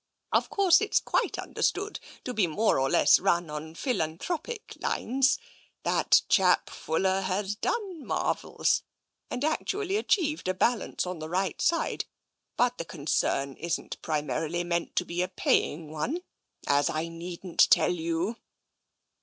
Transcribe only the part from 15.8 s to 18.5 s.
one, as I needn't tell you."